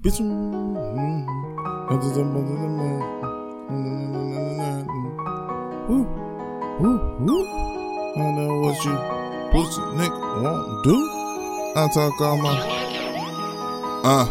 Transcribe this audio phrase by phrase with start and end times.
[0.00, 0.20] Bitch.
[0.20, 0.22] I
[8.30, 8.94] know what you
[9.50, 10.94] pussy nigga won't do.
[11.74, 12.54] I talk all my.
[14.04, 14.26] Uh,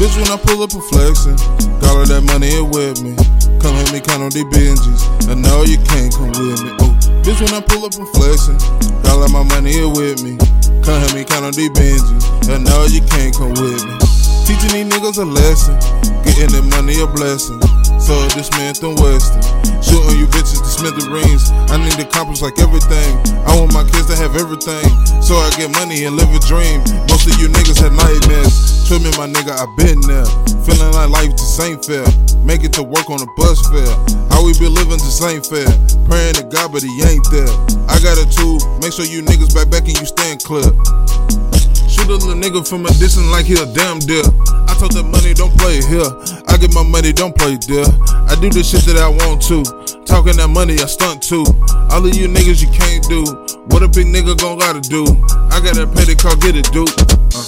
[0.00, 1.38] bitch, when I pull up a flexin',
[1.80, 3.14] got all that money here with me.
[3.62, 5.06] Come with me, count on these Benjis.
[5.30, 6.70] I know you can't come with me.
[6.82, 7.22] Ooh.
[7.22, 8.58] Bitch, when I pull up flexin',
[9.04, 10.36] got all my money here with me.
[10.82, 12.50] Come with me, count on these Benjis.
[12.50, 14.25] I know you can't come with me.
[14.46, 15.74] Teaching these niggas a lesson,
[16.22, 17.58] getting that money a blessing.
[17.98, 19.42] So this man from Western,
[19.82, 21.50] shooting you bitches to smithereens.
[21.66, 23.10] I need to accomplish like everything.
[23.42, 24.86] I want my kids to have everything,
[25.18, 26.78] so I get money and live a dream.
[27.10, 28.86] Most of you niggas had nightmares.
[28.86, 30.30] Trust me, my nigga, I been there.
[30.62, 32.06] Feeling like life just ain't fair.
[32.46, 33.98] Make it to work on a bus fare.
[34.30, 35.66] How we be living just ain't fair.
[36.06, 37.50] Praying to God, but he ain't there.
[37.90, 40.70] I got a tool, make sure you niggas back back and you stand clear.
[42.06, 44.22] A little nigga from a distance like he a damn deal.
[44.70, 46.06] I told that money don't play here.
[46.46, 47.82] I get my money, don't play there.
[48.30, 49.66] I do the shit that I want to.
[50.06, 51.42] Talking that money, I stunt too.
[51.90, 53.26] All of you niggas you can't do.
[53.74, 55.02] What a big nigga gon' gotta do.
[55.50, 56.86] I got that petty car, get it, dude.
[57.34, 57.42] Uh.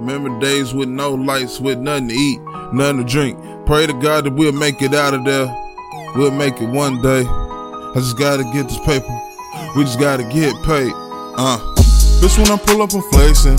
[0.00, 2.40] Remember days with no lights, with nothing to eat,
[2.72, 3.36] nothing to drink.
[3.66, 5.44] Pray to God that we'll make it out of there.
[6.16, 7.28] We'll make it one day.
[7.28, 9.12] I just gotta get this paper.
[9.76, 10.92] We just gotta get paid.
[11.36, 11.77] Uh.
[12.18, 13.58] Bitch, when I pull up, I'm flexing.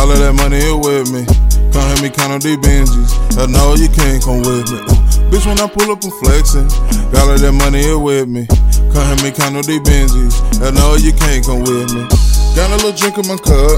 [0.00, 1.28] All of that money here with me.
[1.76, 3.12] Come help me count on these Benjis.
[3.36, 4.80] I know you can't come with me.
[4.80, 5.28] Ooh.
[5.28, 6.72] Bitch, when I pull up, I'm flexing.
[7.20, 8.48] All of that money here with me.
[8.96, 10.40] Come help me count on these Benjis.
[10.64, 12.08] I know you can't come with me.
[12.56, 13.76] Got a little drink in my cup.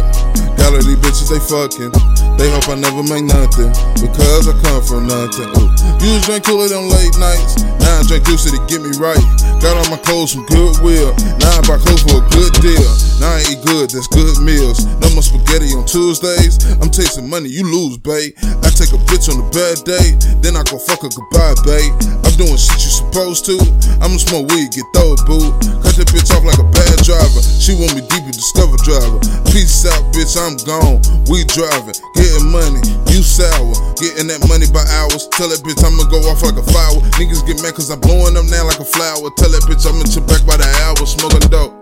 [0.55, 1.95] Got all these they fucking.
[2.35, 3.71] They hope I never make nothing
[4.03, 5.47] because I come from nothing.
[5.63, 5.71] Ooh.
[6.03, 7.63] Used drink cooler them late nights.
[7.79, 9.23] Now I drink juicy to get me right.
[9.63, 11.15] Got all my clothes from Goodwill.
[11.39, 12.91] Now I buy clothes for a good deal.
[13.23, 14.89] Now I eat good, that's good meals.
[14.99, 16.59] No more spaghetti on Tuesdays.
[16.83, 18.35] I'm tasting money, you lose, babe.
[18.67, 21.95] I take a bitch on a bad day, then I go fuck her goodbye, babe.
[22.27, 23.61] I'm doing shit you supposed to.
[24.03, 25.53] I'ma smoke weed, get throw boo.
[25.85, 27.45] Cut that bitch off like a bad driver.
[27.45, 29.19] She want me discover driver.
[29.51, 31.03] Peace out, bitch, I'm gone.
[31.31, 32.83] We driving, getting money.
[33.11, 35.27] You sour, getting that money by hours.
[35.35, 37.01] Tell that bitch I'ma go off like a flower.
[37.19, 39.29] Niggas get mad cause I'm blowing up now like a flower.
[39.37, 41.75] Tell that bitch I'ma chip back by the hour, smoking dope.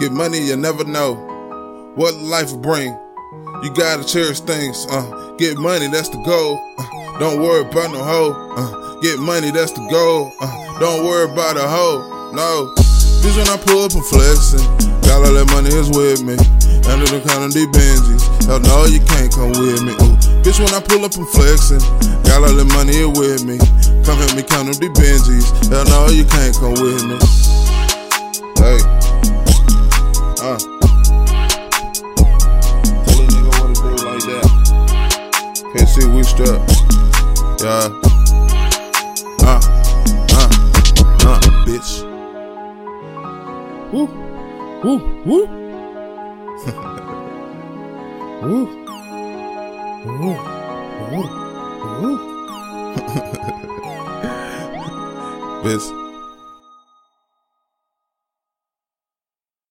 [0.00, 1.14] Get money, you never know
[1.94, 2.96] what life will bring.
[3.62, 4.86] You gotta cherish things.
[4.90, 6.58] Uh, get money, that's the goal.
[6.78, 8.32] Uh, don't worry about no hoe.
[8.56, 10.32] Uh, get money, that's the goal.
[10.40, 12.32] Uh, don't worry about a hoe.
[12.32, 12.72] No.
[13.20, 14.64] Bitch, when I pull up and flexing,
[15.02, 16.34] got all that money is with me.
[16.88, 18.22] Under the counter, these Benjis.
[18.46, 19.92] Hell no, you can't come with me.
[20.00, 20.16] Ooh.
[20.42, 21.82] Bitch, when I pull up and flexing,
[22.24, 23.58] got all that money is with me.
[24.04, 25.46] Come help me count them these Benjis.
[25.70, 27.16] Hell no, you can't come with me.
[28.58, 28.80] Hey.
[30.40, 30.58] Uh.
[33.06, 34.46] Tell a nigga what to do like that.
[35.74, 36.58] Can't see we strap.
[37.60, 37.92] Yeah.
[39.46, 39.60] Uh.
[40.34, 40.48] Uh.
[41.22, 41.40] Uh.
[41.66, 42.02] Bitch.
[43.92, 44.29] Woo.
[44.82, 44.98] Woo.
[45.26, 45.46] Woo.
[48.42, 48.66] Woo.
[50.06, 50.36] Woo.
[51.10, 51.26] Woo.
[52.00, 52.18] Woo.
[55.62, 56.09] Bitch.